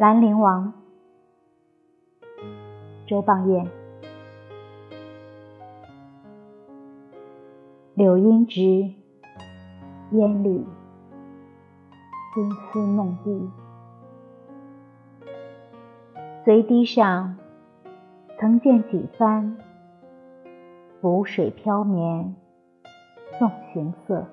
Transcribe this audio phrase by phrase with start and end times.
[0.00, 0.72] 兰陵王，
[3.06, 3.68] 周邦彦。
[7.92, 8.62] 柳阴直，
[10.12, 10.66] 烟里
[12.34, 13.50] 金丝弄地。
[16.46, 17.36] 随堤上，
[18.38, 19.58] 曾见几番
[21.02, 22.34] 浮水飘绵
[23.38, 24.24] 送行色。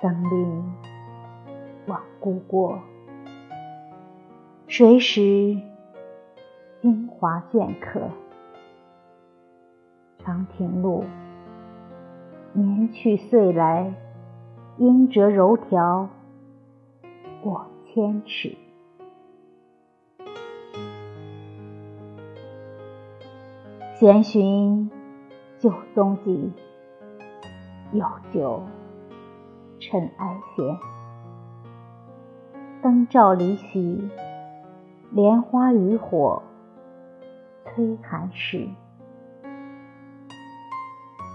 [0.00, 0.72] 登临
[1.86, 2.78] 望故过，
[4.74, 5.20] 谁识
[6.80, 8.08] 京华镌刻？
[10.24, 11.04] 长亭路。
[12.54, 13.92] 年去岁来，
[14.78, 16.08] 应折柔条
[17.42, 18.56] 过千尺。
[24.00, 24.90] 闲寻
[25.58, 26.50] 旧踪迹，
[27.92, 28.62] 又酒
[29.78, 30.78] 尘埃闲。
[32.82, 34.08] 灯照离席，
[35.14, 36.42] 莲花渔火
[37.66, 38.66] 催寒食。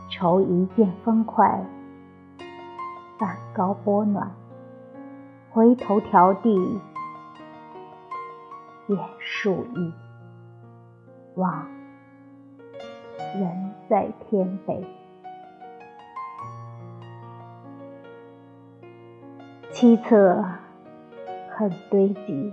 [0.10, 1.64] 愁一见风快，
[3.20, 4.32] 半高波暖。
[5.52, 6.80] 回头迢递
[8.88, 9.94] 远树意，
[11.36, 11.68] 望
[13.36, 14.84] 人在天北。
[19.72, 20.44] 凄恻
[21.52, 22.52] 恨堆积，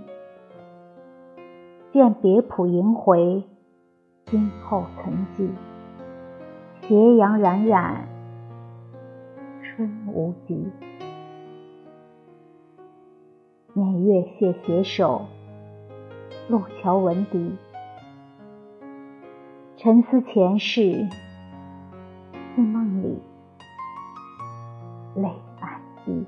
[1.95, 3.41] 见别浦萦回，
[4.25, 5.49] 今后曾记
[6.81, 8.05] 斜阳冉冉，
[9.63, 10.69] 春无极。
[13.71, 15.27] 念月谢携手，
[16.49, 17.55] 路桥闻笛。
[19.77, 21.07] 沉思前世。
[22.57, 23.21] 在梦里。
[25.15, 26.25] 泪满衣。